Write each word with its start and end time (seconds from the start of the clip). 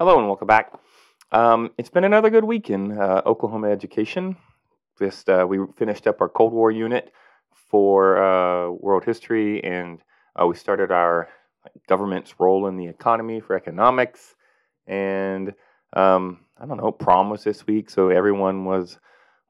Hello 0.00 0.16
and 0.18 0.26
welcome 0.26 0.46
back. 0.46 0.72
Um, 1.30 1.72
it's 1.76 1.90
been 1.90 2.04
another 2.04 2.30
good 2.30 2.44
week 2.44 2.70
in 2.70 2.98
uh, 2.98 3.20
Oklahoma 3.26 3.68
education. 3.68 4.34
Just 4.98 5.28
uh, 5.28 5.44
we 5.46 5.58
finished 5.76 6.06
up 6.06 6.22
our 6.22 6.28
Cold 6.30 6.54
War 6.54 6.70
unit 6.70 7.12
for 7.68 8.16
uh, 8.16 8.70
world 8.70 9.04
history, 9.04 9.62
and 9.62 10.00
uh, 10.40 10.46
we 10.46 10.56
started 10.56 10.90
our 10.90 11.28
government's 11.86 12.32
role 12.40 12.66
in 12.66 12.78
the 12.78 12.86
economy 12.86 13.40
for 13.40 13.54
economics. 13.54 14.34
And 14.86 15.52
um, 15.92 16.46
I 16.58 16.64
don't 16.64 16.78
know, 16.78 16.92
prom 16.92 17.28
was 17.28 17.44
this 17.44 17.66
week, 17.66 17.90
so 17.90 18.08
everyone 18.08 18.64
was 18.64 18.98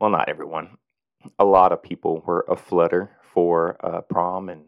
well, 0.00 0.10
not 0.10 0.28
everyone. 0.28 0.78
A 1.38 1.44
lot 1.44 1.70
of 1.70 1.80
people 1.80 2.24
were 2.26 2.44
a 2.48 2.56
flutter 2.56 3.12
for 3.32 3.76
uh, 3.86 4.00
prom 4.00 4.48
and 4.48 4.64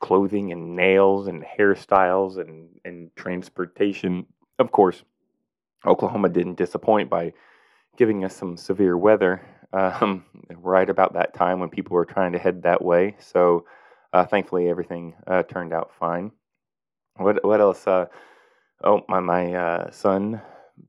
clothing 0.00 0.50
and 0.50 0.74
nails 0.74 1.26
and 1.26 1.44
hairstyles 1.44 2.38
and, 2.38 2.70
and 2.86 3.10
transportation 3.16 4.24
of 4.58 4.72
course, 4.72 5.02
Oklahoma 5.84 6.28
didn't 6.28 6.56
disappoint 6.56 7.10
by 7.10 7.32
giving 7.96 8.24
us 8.24 8.36
some 8.36 8.56
severe 8.56 8.96
weather 8.96 9.42
um, 9.72 10.24
right 10.54 10.88
about 10.88 11.14
that 11.14 11.34
time 11.34 11.60
when 11.60 11.68
people 11.68 11.94
were 11.94 12.04
trying 12.04 12.32
to 12.32 12.38
head 12.38 12.62
that 12.62 12.82
way. 12.82 13.16
So 13.18 13.64
uh, 14.12 14.24
thankfully, 14.24 14.68
everything 14.68 15.14
uh, 15.26 15.42
turned 15.42 15.72
out 15.72 15.92
fine. 15.98 16.32
What 17.16 17.44
what 17.44 17.60
else? 17.60 17.86
Uh, 17.86 18.06
oh, 18.84 19.02
my 19.08 19.20
my 19.20 19.54
uh, 19.54 19.90
son 19.90 20.40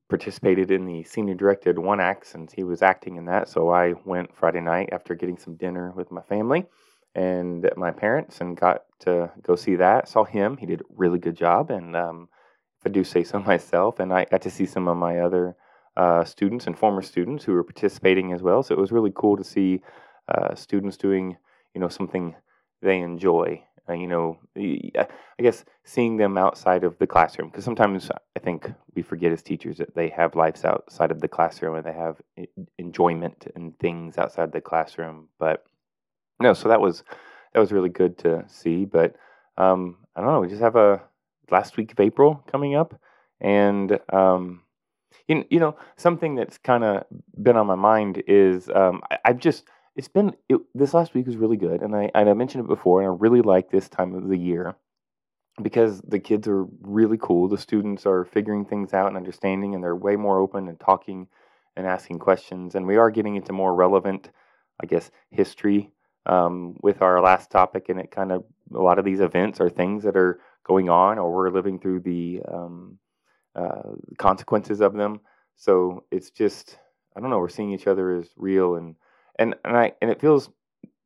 participated 0.10 0.72
in 0.72 0.86
the 0.86 1.04
senior 1.04 1.34
directed 1.34 1.80
one 1.80 2.02
act 2.02 2.28
since 2.28 2.52
he 2.52 2.64
was 2.64 2.82
acting 2.82 3.16
in 3.16 3.26
that. 3.26 3.48
So 3.48 3.70
I 3.70 3.94
went 4.06 4.36
Friday 4.36 4.60
night 4.60 4.90
after 4.92 5.16
getting 5.16 5.38
some 5.38 5.56
dinner 5.56 5.94
with 5.96 6.12
my 6.12 6.22
family 6.22 6.66
and 7.16 7.70
my 7.78 7.92
parents 7.92 8.42
and 8.42 8.58
got 8.58 8.84
to 9.00 9.32
go 9.42 9.56
see 9.56 9.76
that. 9.76 10.10
Saw 10.10 10.26
him. 10.26 10.58
He 10.58 10.66
did 10.66 10.82
a 10.82 10.86
really 10.96 11.20
good 11.20 11.36
job 11.36 11.72
and. 11.72 11.96
Um, 11.96 12.30
I 12.88 12.90
do 12.90 13.04
say 13.04 13.24
so 13.24 13.40
myself. 13.52 14.00
And 14.00 14.14
I 14.14 14.26
got 14.26 14.42
to 14.44 14.52
see 14.52 14.66
some 14.66 14.88
of 14.88 14.98
my 14.98 15.20
other 15.20 15.56
uh, 15.96 16.24
students 16.24 16.68
and 16.68 16.78
former 16.78 17.02
students 17.02 17.44
who 17.44 17.54
were 17.54 17.64
participating 17.64 18.34
as 18.34 18.42
well. 18.42 18.64
So 18.64 18.74
it 18.74 18.80
was 18.80 18.92
really 18.92 19.12
cool 19.14 19.36
to 19.38 19.44
see 19.44 19.82
uh, 20.30 20.56
students 20.56 20.98
doing, 20.98 21.38
you 21.74 21.82
know, 21.82 21.90
something 21.90 22.36
they 22.82 23.00
enjoy. 23.00 23.64
Uh, 23.90 23.94
you 23.94 24.08
know, 24.08 24.38
I 24.58 25.42
guess 25.42 25.64
seeing 25.86 26.18
them 26.18 26.38
outside 26.38 26.84
of 26.84 26.98
the 27.00 27.08
classroom, 27.08 27.50
because 27.50 27.64
sometimes 27.64 28.12
I 28.36 28.40
think 28.40 28.70
we 28.96 29.02
forget 29.02 29.32
as 29.32 29.42
teachers 29.42 29.78
that 29.78 29.96
they 29.96 30.10
have 30.10 30.36
lives 30.36 30.66
outside 30.66 31.10
of 31.10 31.22
the 31.22 31.30
classroom 31.30 31.76
and 31.76 31.86
they 31.86 31.94
have 31.94 32.18
enjoyment 32.78 33.48
and 33.56 33.80
things 33.80 34.18
outside 34.18 34.52
the 34.52 34.60
classroom. 34.60 35.30
But 35.40 35.64
no, 36.42 36.54
so 36.54 36.68
that 36.68 36.82
was 36.82 37.04
that 37.54 37.62
was 37.62 37.72
really 37.72 37.90
good 37.90 38.18
to 38.20 38.44
see. 38.50 38.84
But 38.84 39.16
um, 39.58 39.98
I 40.16 40.22
don't 40.22 40.32
know, 40.32 40.42
we 40.42 40.50
just 40.50 40.62
have 40.62 40.76
a 40.76 41.02
last 41.52 41.78
week 41.78 41.92
of 41.92 42.00
April 42.00 42.44
coming 42.52 42.76
up, 42.76 43.00
and 43.40 44.00
um, 44.12 44.62
you, 45.28 45.46
you 45.50 45.60
know 45.60 45.76
something 45.96 46.36
that's 46.36 46.58
kind 46.58 46.84
of 46.84 47.06
been 47.42 47.58
on 47.58 47.68
my 47.68 47.76
mind 47.76 48.24
is 48.28 48.70
um, 48.70 49.02
I, 49.12 49.20
have 49.26 49.40
just 49.40 49.66
it's 49.96 50.08
been 50.08 50.36
it, 50.50 50.60
this 50.76 50.94
last 50.94 51.14
week 51.14 51.28
was 51.28 51.38
really 51.38 51.58
good, 51.58 51.82
and 51.82 51.96
I 51.96 52.10
and 52.16 52.30
I 52.30 52.34
mentioned 52.34 52.64
it 52.64 52.68
before, 52.68 53.02
and 53.02 53.10
I 53.10 53.16
really 53.18 53.42
like 53.42 53.70
this 53.70 53.90
time 53.90 54.14
of 54.14 54.28
the 54.30 54.38
year 54.38 54.76
because 55.62 56.02
the 56.02 56.20
kids 56.20 56.48
are 56.48 56.66
really 56.82 57.18
cool. 57.20 57.48
The 57.48 57.58
students 57.58 58.06
are 58.06 58.26
figuring 58.26 58.66
things 58.66 58.94
out 58.94 59.08
and 59.08 59.18
understanding, 59.18 59.74
and 59.74 59.84
they're 59.84 59.96
way 59.96 60.16
more 60.16 60.40
open 60.40 60.68
and 60.68 60.80
talking 60.80 61.28
and 61.76 61.86
asking 61.86 62.20
questions, 62.20 62.76
and 62.76 62.88
we 62.88 62.98
are 62.98 63.12
getting 63.12 63.36
into 63.36 63.54
more 63.54 63.74
relevant, 63.74 64.30
I 64.82 64.86
guess, 64.86 65.12
history 65.30 65.92
um, 66.26 66.76
with 66.82 67.02
our 67.02 67.22
last 67.22 67.52
topic, 67.52 67.90
and 67.90 68.00
it 68.00 68.12
kind 68.12 68.32
of 68.32 68.44
a 68.74 68.82
lot 68.82 69.00
of 69.00 69.06
these 69.06 69.20
events 69.20 69.62
are 69.62 69.70
things 69.70 70.04
that 70.04 70.18
are 70.18 70.40
going 70.68 70.90
on 70.90 71.18
or 71.18 71.34
we're 71.34 71.50
living 71.50 71.80
through 71.80 72.02
the 72.02 72.42
um, 72.52 73.00
uh, 73.56 73.94
consequences 74.18 74.82
of 74.82 74.94
them. 74.94 75.22
So 75.56 76.04
it's 76.12 76.30
just 76.30 76.78
I 77.16 77.20
don't 77.20 77.32
know. 77.32 77.40
We're 77.40 77.50
seeing 77.50 77.74
each 77.74 77.88
other 77.88 78.16
as 78.16 78.30
real 78.36 78.76
and 78.76 78.96
and 79.40 79.56
and 79.66 79.76
I 79.76 79.94
and 80.02 80.12
it 80.12 80.22
feels 80.22 80.50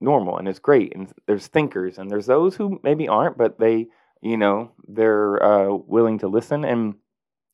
normal 0.02 0.38
and 0.38 0.47
it's 0.47 0.59
great. 0.59 0.94
And 0.96 1.12
there's 1.28 1.47
thinkers 1.47 1.97
and 1.97 2.09
there's 2.09 2.25
those 2.25 2.56
who 2.56 2.80
maybe 2.84 3.08
aren't, 3.08 3.38
but 3.38 3.59
they 3.59 3.88
you 4.22 4.38
know 4.38 4.72
they're 4.88 5.41
uh, 5.41 5.74
willing 5.74 6.19
to 6.19 6.28
listen. 6.28 6.66
And 6.66 6.96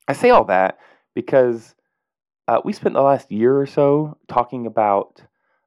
I 0.08 0.14
say 0.14 0.30
all 0.30 0.44
that 0.44 0.78
because 1.14 1.74
uh, 2.48 2.60
we 2.64 2.72
spent 2.72 2.94
the 2.94 3.02
last 3.02 3.30
year 3.30 3.60
or 3.60 3.66
so 3.66 4.16
talking 4.26 4.66
about 4.66 5.22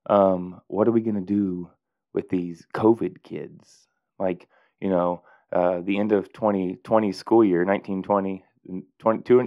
um, 0.09 0.61
what 0.67 0.87
are 0.87 0.91
we 0.91 1.01
going 1.01 1.15
to 1.15 1.21
do 1.21 1.69
with 2.13 2.27
these 2.29 2.65
COVID 2.73 3.23
kids, 3.23 3.87
like 4.19 4.47
you 4.81 4.89
know 4.89 5.23
uh, 5.51 5.81
the 5.81 5.97
end 5.97 6.11
of 6.11 6.31
2020 6.33 7.11
school 7.11 7.43
year, 7.43 7.65
1920, 7.65 8.43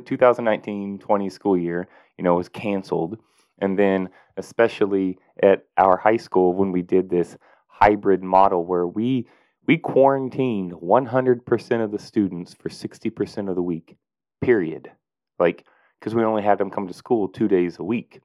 2019 0.02 0.98
20 0.98 1.30
school 1.30 1.56
year, 1.56 1.88
you 2.18 2.24
know, 2.24 2.34
was 2.34 2.48
canceled. 2.48 3.18
And 3.58 3.78
then, 3.78 4.08
especially 4.36 5.18
at 5.42 5.64
our 5.78 5.96
high 5.96 6.16
school, 6.16 6.52
when 6.54 6.72
we 6.72 6.82
did 6.82 7.08
this 7.08 7.36
hybrid 7.68 8.22
model 8.22 8.64
where 8.64 8.86
we 8.86 9.26
we 9.66 9.78
quarantined 9.78 10.72
100% 10.72 11.84
of 11.84 11.90
the 11.90 11.98
students 11.98 12.54
for 12.54 12.68
60% 12.68 13.48
of 13.48 13.54
the 13.54 13.62
week, 13.62 13.96
period. 14.42 14.90
Like, 15.38 15.64
because 15.98 16.14
we 16.14 16.22
only 16.22 16.42
had 16.42 16.58
them 16.58 16.70
come 16.70 16.86
to 16.86 16.92
school 16.94 17.28
two 17.28 17.48
days 17.48 17.78
a 17.78 17.82
week. 17.82 18.20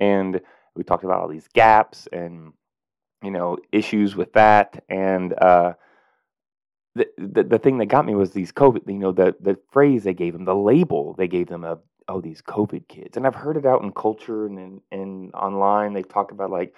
And 0.00 0.40
we 0.74 0.84
talked 0.84 1.04
about 1.04 1.20
all 1.20 1.28
these 1.28 1.48
gaps 1.52 2.08
and, 2.10 2.52
you 3.22 3.30
know, 3.30 3.58
issues 3.70 4.16
with 4.16 4.32
that. 4.32 4.82
And, 4.88 5.34
uh, 5.34 5.74
the, 6.98 7.08
the, 7.16 7.42
the 7.44 7.58
thing 7.58 7.78
that 7.78 7.86
got 7.86 8.06
me 8.06 8.14
was 8.14 8.32
these 8.32 8.52
COVID, 8.52 8.86
you 8.86 8.98
know, 8.98 9.12
the, 9.12 9.34
the 9.40 9.58
phrase 9.70 10.04
they 10.04 10.14
gave 10.14 10.32
them, 10.32 10.44
the 10.44 10.54
label 10.54 11.14
they 11.14 11.28
gave 11.28 11.48
them 11.48 11.64
of, 11.64 11.80
oh, 12.08 12.20
these 12.20 12.42
COVID 12.42 12.88
kids. 12.88 13.16
And 13.16 13.26
I've 13.26 13.34
heard 13.34 13.56
it 13.56 13.66
out 13.66 13.82
in 13.82 13.92
culture 13.92 14.46
and 14.46 14.58
in, 14.58 14.80
and 14.90 15.34
online. 15.34 15.92
They've 15.92 16.08
talked 16.08 16.32
about 16.32 16.50
like 16.50 16.74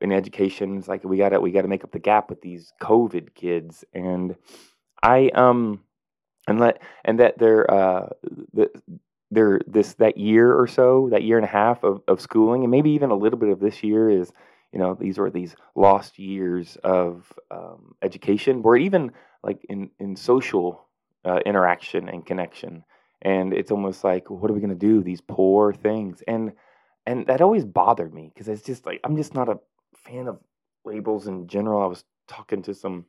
in 0.00 0.12
education, 0.12 0.78
it's 0.78 0.88
like 0.88 1.04
we 1.04 1.16
gotta 1.16 1.40
we 1.40 1.52
gotta 1.52 1.68
make 1.68 1.84
up 1.84 1.92
the 1.92 1.98
gap 1.98 2.28
with 2.28 2.42
these 2.42 2.72
COVID 2.82 3.34
kids. 3.34 3.84
And 3.94 4.36
I 5.02 5.30
um 5.34 5.80
and 6.46 6.60
let 6.60 6.82
and 7.04 7.20
that 7.20 7.38
they're 7.38 7.70
uh 7.70 8.08
the, 8.52 8.70
they're 9.30 9.60
this 9.66 9.94
that 9.94 10.16
year 10.16 10.52
or 10.52 10.66
so, 10.66 11.08
that 11.10 11.22
year 11.22 11.38
and 11.38 11.44
a 11.44 11.48
half 11.50 11.82
of, 11.82 12.02
of 12.06 12.20
schooling, 12.20 12.62
and 12.62 12.70
maybe 12.70 12.90
even 12.90 13.10
a 13.10 13.16
little 13.16 13.38
bit 13.38 13.48
of 13.48 13.60
this 13.60 13.82
year 13.82 14.10
is, 14.10 14.32
you 14.74 14.80
know, 14.80 14.94
these 14.94 15.20
are 15.20 15.30
these 15.30 15.54
lost 15.76 16.18
years 16.18 16.76
of 16.82 17.32
um, 17.52 17.94
education, 18.02 18.62
or 18.64 18.76
even 18.76 19.12
like 19.44 19.64
in 19.68 19.90
in 20.00 20.16
social 20.16 20.84
uh, 21.24 21.38
interaction 21.46 22.08
and 22.08 22.26
connection. 22.26 22.84
And 23.22 23.54
it's 23.54 23.70
almost 23.70 24.02
like 24.02 24.28
what 24.28 24.50
are 24.50 24.54
we 24.54 24.60
going 24.60 24.70
to 24.70 24.74
do? 24.74 25.02
These 25.02 25.20
poor 25.20 25.72
things. 25.72 26.24
And 26.26 26.54
and 27.06 27.28
that 27.28 27.40
always 27.40 27.64
bothered 27.64 28.12
me 28.12 28.32
because 28.34 28.48
it's 28.48 28.62
just 28.62 28.86
like 28.86 28.98
i'm 29.04 29.16
just 29.16 29.34
not 29.34 29.48
a 29.48 29.60
fan 29.94 30.26
of 30.26 30.38
labels 30.84 31.28
in 31.28 31.46
general. 31.46 31.82
I 31.82 31.86
was 31.86 32.04
talking 32.26 32.62
to 32.62 32.74
some 32.74 33.06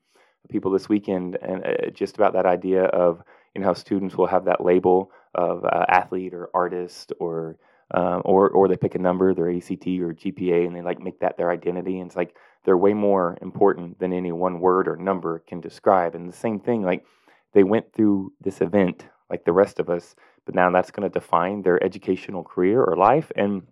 people 0.49 0.69
this 0.71 0.87
weekend 0.87 1.37
and 1.41 1.65
uh, 1.65 1.89
just 1.89 2.15
about 2.15 2.33
that 2.33 2.45
idea 2.45 2.83
of 2.83 3.23
you 3.55 3.61
know 3.61 3.67
how 3.67 3.73
students 3.73 4.15
will 4.15 4.27
have 4.27 4.45
that 4.45 4.63
label 4.63 5.11
of 5.33 5.65
uh, 5.65 5.85
athlete 5.89 6.35
or 6.35 6.49
artist 6.53 7.11
or 7.19 7.57
um, 7.93 8.21
or 8.25 8.49
or 8.49 8.67
they 8.67 8.77
pick 8.77 8.95
a 8.95 8.99
number, 8.99 9.33
their 9.33 9.51
ACT 9.51 9.87
or 9.87 10.13
GPA, 10.13 10.65
and 10.65 10.75
they 10.75 10.81
like 10.81 10.99
make 10.99 11.19
that 11.19 11.37
their 11.37 11.51
identity. 11.51 11.99
And 11.99 12.09
it's 12.09 12.15
like 12.15 12.35
they're 12.63 12.77
way 12.77 12.93
more 12.93 13.37
important 13.41 13.99
than 13.99 14.13
any 14.13 14.31
one 14.31 14.59
word 14.59 14.87
or 14.87 14.95
number 14.95 15.39
can 15.47 15.61
describe. 15.61 16.15
And 16.15 16.27
the 16.27 16.35
same 16.35 16.59
thing, 16.59 16.83
like 16.83 17.05
they 17.53 17.63
went 17.63 17.93
through 17.93 18.33
this 18.41 18.61
event 18.61 19.05
like 19.29 19.45
the 19.45 19.53
rest 19.53 19.79
of 19.79 19.89
us, 19.89 20.15
but 20.45 20.55
now 20.55 20.69
that's 20.71 20.91
going 20.91 21.09
to 21.09 21.19
define 21.19 21.61
their 21.61 21.83
educational 21.83 22.43
career 22.43 22.81
or 22.83 22.95
life. 22.95 23.31
And 23.35 23.63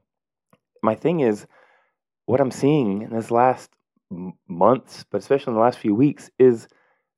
my 0.81 0.95
thing 0.95 1.19
is, 1.19 1.45
what 2.25 2.41
I'm 2.41 2.51
seeing 2.51 3.03
in 3.03 3.13
this 3.13 3.31
last 3.31 3.69
m- 4.11 4.33
months, 4.47 5.05
but 5.11 5.19
especially 5.19 5.51
in 5.51 5.55
the 5.55 5.61
last 5.61 5.79
few 5.79 5.93
weeks, 5.93 6.29
is 6.39 6.67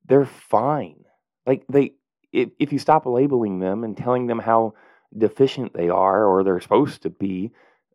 they're 0.06 0.26
fine. 0.26 1.04
Like 1.46 1.64
they, 1.70 1.92
if, 2.32 2.50
if 2.58 2.72
you 2.72 2.78
stop 2.78 3.06
labeling 3.06 3.60
them 3.60 3.84
and 3.84 3.96
telling 3.96 4.26
them 4.26 4.38
how 4.38 4.74
deficient 5.18 5.72
they 5.74 5.88
are 5.88 6.24
or 6.26 6.44
they're 6.44 6.60
supposed 6.60 7.02
to 7.02 7.10
be, 7.10 7.52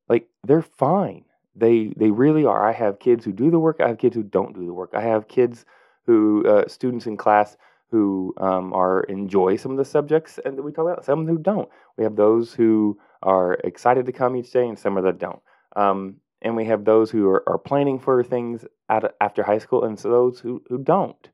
like 0.10 0.28
they're 0.44 0.62
fine. 0.62 1.26
They 1.56 1.94
they 1.98 2.12
really 2.12 2.46
are. 2.46 2.68
I 2.68 2.74
have 2.74 3.00
kids 3.00 3.26
who 3.26 3.32
do 3.32 3.52
the 3.52 3.60
work. 3.60 3.82
I 3.82 3.88
have 3.88 3.98
kids 3.98 4.16
who 4.16 4.24
don't 4.24 4.54
do 4.54 4.66
the 4.66 4.74
work. 4.74 4.92
I 4.94 5.02
have 5.02 5.28
kids 5.28 5.66
who 6.06 6.46
uh, 6.48 6.68
students 6.68 7.08
in 7.08 7.18
class 7.18 7.58
who 7.92 8.34
um, 8.38 8.74
are 8.74 9.04
enjoy 9.04 9.58
some 9.58 9.72
of 9.72 9.78
the 9.78 9.86
subjects 9.86 10.40
and 10.46 10.60
we 10.62 10.72
talk 10.72 10.86
about 10.86 11.06
some 11.06 11.28
who 11.28 11.38
don't. 11.38 11.70
We 11.98 12.06
have 12.06 12.16
those 12.16 12.54
who 12.54 12.98
are 13.22 13.56
excited 13.66 14.06
to 14.06 14.14
come 14.14 14.36
each 14.36 14.52
day 14.52 14.68
and 14.68 14.80
some 14.80 14.98
of 14.98 15.04
that 15.04 15.20
don't. 15.20 15.42
Um, 15.76 16.16
and 16.42 16.56
we 16.56 16.66
have 16.66 16.86
those 16.86 17.12
who 17.12 17.30
are, 17.30 17.48
are 17.48 17.58
planning 17.58 18.00
for 18.00 18.24
things 18.24 18.66
after 18.90 19.44
high 19.44 19.60
school 19.60 19.84
and 19.84 20.00
so 20.00 20.10
those 20.10 20.40
who, 20.40 20.64
who 20.70 20.78
don't. 20.78 21.30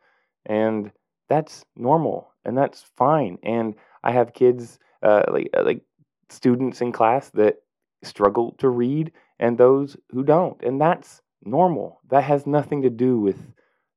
And 0.45 0.91
that's 1.29 1.63
normal 1.75 2.31
and 2.43 2.57
that's 2.57 2.83
fine. 2.95 3.37
And 3.43 3.75
I 4.03 4.11
have 4.11 4.33
kids 4.33 4.79
uh, 5.03 5.23
like 5.31 5.49
uh, 5.55 5.63
like 5.63 5.81
students 6.29 6.81
in 6.81 6.91
class 6.91 7.29
that 7.31 7.57
struggle 8.03 8.55
to 8.59 8.69
read 8.69 9.11
and 9.39 9.57
those 9.57 9.97
who 10.11 10.23
don't, 10.23 10.61
and 10.61 10.79
that's 10.79 11.21
normal. 11.43 11.99
That 12.09 12.23
has 12.23 12.45
nothing 12.45 12.81
to 12.83 12.89
do 12.89 13.19
with 13.19 13.39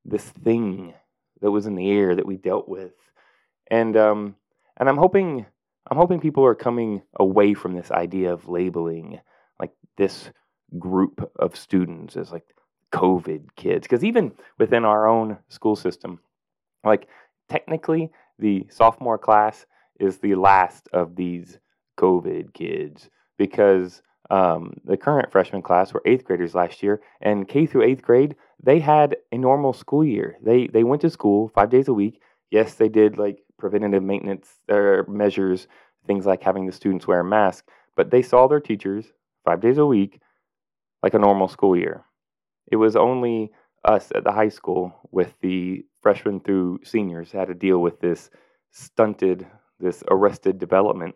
this 0.04 0.24
thing 0.24 0.94
that 1.40 1.50
was 1.50 1.66
in 1.66 1.74
the 1.74 1.90
air 1.90 2.14
that 2.14 2.26
we 2.26 2.36
dealt 2.36 2.68
with, 2.68 2.92
and 3.70 3.96
um, 3.96 4.36
and 4.78 4.88
I'm 4.88 4.98
hoping 4.98 5.46
I'm 5.90 5.96
hoping 5.96 6.20
people 6.20 6.44
are 6.44 6.54
coming 6.54 7.02
away 7.18 7.54
from 7.54 7.74
this 7.74 7.90
idea 7.90 8.32
of 8.32 8.48
labeling 8.48 9.20
like 9.58 9.72
this 9.96 10.30
group 10.78 11.30
of 11.36 11.56
students 11.56 12.16
as 12.16 12.30
like 12.30 12.54
COVID 12.92 13.48
kids. 13.56 13.86
Because 13.86 14.04
even 14.04 14.32
within 14.58 14.84
our 14.84 15.08
own 15.08 15.38
school 15.48 15.76
system, 15.76 16.20
like 16.84 17.08
technically 17.48 18.10
the 18.38 18.66
sophomore 18.70 19.18
class 19.18 19.66
is 19.98 20.18
the 20.18 20.34
last 20.34 20.88
of 20.92 21.16
these 21.16 21.58
COVID 22.00 22.54
kids 22.54 23.10
because 23.36 24.02
um, 24.30 24.74
the 24.84 24.96
current 24.96 25.30
freshman 25.32 25.62
class 25.62 25.92
were 25.92 26.02
eighth 26.06 26.24
graders 26.24 26.54
last 26.54 26.82
year, 26.82 27.00
and 27.20 27.48
K 27.48 27.66
through 27.66 27.82
eighth 27.82 28.02
grade 28.02 28.36
they 28.62 28.78
had 28.78 29.16
a 29.32 29.38
normal 29.38 29.72
school 29.72 30.04
year. 30.04 30.36
They 30.42 30.66
they 30.66 30.84
went 30.84 31.02
to 31.02 31.10
school 31.10 31.50
five 31.54 31.70
days 31.70 31.88
a 31.88 31.94
week. 31.94 32.20
Yes, 32.50 32.74
they 32.74 32.88
did 32.88 33.18
like 33.18 33.38
preventative 33.58 34.02
maintenance 34.02 34.48
uh, 34.68 35.02
measures, 35.08 35.68
things 36.06 36.26
like 36.26 36.42
having 36.42 36.66
the 36.66 36.72
students 36.72 37.06
wear 37.06 37.20
a 37.20 37.24
mask, 37.24 37.68
but 37.96 38.10
they 38.10 38.22
saw 38.22 38.46
their 38.46 38.60
teachers 38.60 39.06
five 39.44 39.60
days 39.60 39.78
a 39.78 39.86
week, 39.86 40.20
like 41.02 41.14
a 41.14 41.18
normal 41.18 41.48
school 41.48 41.76
year. 41.76 42.04
It 42.70 42.76
was 42.76 42.96
only 42.96 43.52
us 43.84 44.12
at 44.14 44.24
the 44.24 44.32
high 44.32 44.48
school 44.48 44.92
with 45.10 45.32
the 45.40 45.84
freshmen 46.02 46.40
through 46.40 46.80
seniors 46.84 47.32
had 47.32 47.48
to 47.48 47.54
deal 47.54 47.78
with 47.78 48.00
this 48.00 48.30
stunted, 48.70 49.46
this 49.78 50.02
arrested 50.10 50.58
development. 50.58 51.14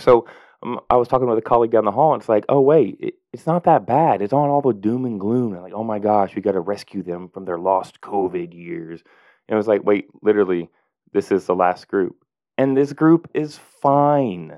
So 0.00 0.26
um, 0.62 0.80
I 0.90 0.96
was 0.96 1.08
talking 1.08 1.28
with 1.28 1.38
a 1.38 1.42
colleague 1.42 1.72
down 1.72 1.84
the 1.84 1.90
hall, 1.90 2.12
and 2.12 2.22
it's 2.22 2.28
like, 2.28 2.44
oh 2.48 2.60
wait, 2.60 2.96
it, 3.00 3.14
it's 3.32 3.46
not 3.46 3.64
that 3.64 3.86
bad. 3.86 4.22
It's 4.22 4.32
on 4.32 4.48
all 4.48 4.62
the 4.62 4.72
doom 4.72 5.04
and 5.04 5.18
gloom, 5.18 5.52
and 5.52 5.62
like, 5.62 5.72
oh 5.74 5.84
my 5.84 5.98
gosh, 5.98 6.34
we 6.34 6.42
got 6.42 6.52
to 6.52 6.60
rescue 6.60 7.02
them 7.02 7.28
from 7.28 7.44
their 7.44 7.58
lost 7.58 8.00
COVID 8.00 8.54
years. 8.54 9.02
And 9.48 9.54
it 9.54 9.56
was 9.56 9.68
like, 9.68 9.84
wait, 9.84 10.08
literally, 10.22 10.70
this 11.12 11.32
is 11.32 11.46
the 11.46 11.54
last 11.54 11.88
group, 11.88 12.24
and 12.56 12.76
this 12.76 12.92
group 12.92 13.30
is 13.34 13.58
fine, 13.80 14.54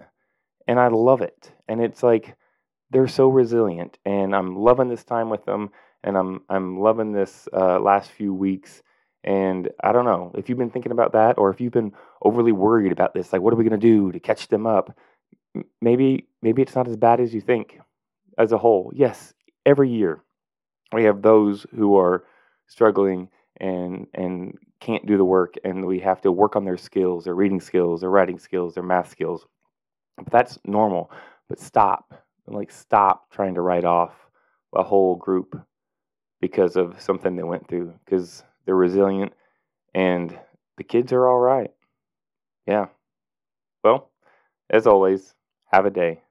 and 0.69 0.79
I 0.79 0.89
love 0.89 1.23
it. 1.23 1.53
And 1.69 1.81
it's 1.81 2.03
like 2.03 2.37
they're 2.91 3.09
so 3.09 3.29
resilient, 3.29 3.99
and 4.05 4.35
I'm 4.37 4.57
loving 4.57 4.89
this 4.89 5.05
time 5.05 5.31
with 5.31 5.45
them, 5.47 5.71
and 6.03 6.17
I'm 6.17 6.43
I'm 6.49 6.79
loving 6.79 7.13
this 7.13 7.49
uh, 7.53 7.81
last 7.81 8.11
few 8.11 8.33
weeks. 8.35 8.83
And 9.27 9.71
I 9.83 9.93
don't 9.93 10.05
know 10.05 10.33
if 10.37 10.51
you've 10.51 10.59
been 10.59 10.71
thinking 10.71 10.93
about 10.93 11.13
that, 11.15 11.39
or 11.39 11.49
if 11.49 11.59
you've 11.59 11.73
been 11.73 11.95
overly 12.23 12.53
worried 12.53 12.93
about 12.93 13.15
this. 13.15 13.33
Like, 13.33 13.41
what 13.41 13.55
are 13.55 13.57
we 13.57 13.65
gonna 13.65 13.79
do 13.79 14.13
to 14.13 14.21
catch 14.21 14.49
them 14.49 14.67
up? 14.67 14.95
Maybe 15.81 16.27
maybe 16.43 16.62
it's 16.62 16.75
not 16.75 16.89
as 16.89 16.97
bad 16.97 17.21
as 17.21 17.35
you 17.35 17.41
think 17.41 17.79
as 18.39 18.53
a 18.53 18.59
whole. 18.59 18.93
Yes, 18.95 19.35
every 19.67 19.91
year 19.91 20.23
we 20.93 21.05
have 21.05 21.23
those 21.23 21.67
who 21.75 21.97
are 21.97 22.25
struggling 22.67 23.29
and 23.61 24.06
and 24.15 24.59
can't 24.81 25.06
do 25.06 25.17
the 25.17 25.25
work 25.25 25.55
and 25.65 25.87
we 25.87 25.99
have 26.01 26.21
to 26.23 26.33
work 26.33 26.56
on 26.56 26.65
their 26.65 26.77
skills, 26.77 27.25
their 27.25 27.35
reading 27.35 27.61
skills, 27.61 28.01
their 28.01 28.11
writing 28.11 28.39
skills, 28.39 28.75
their 28.75 28.83
math 28.83 29.11
skills. 29.11 29.47
But 30.17 30.31
that's 30.31 30.59
normal. 30.65 31.11
But 31.49 31.59
stop. 31.59 32.15
Like 32.47 32.71
stop 32.71 33.31
trying 33.31 33.55
to 33.55 33.62
write 33.62 33.85
off 33.85 34.12
a 34.75 34.83
whole 34.83 35.17
group 35.17 35.59
because 36.41 36.77
of 36.77 37.01
something 37.01 37.37
they 37.37 37.43
went 37.43 37.67
through 37.69 37.95
because 38.05 38.45
they're 38.67 38.77
resilient 38.77 39.33
and 39.95 40.39
the 40.77 40.85
kids 40.85 41.12
are 41.12 41.27
all 41.29 41.39
right. 41.39 41.71
Yeah. 42.67 42.87
Well, 43.83 44.11
as 44.71 44.87
always, 44.87 45.35
have 45.75 45.87
a 45.87 45.91
day. 45.91 46.24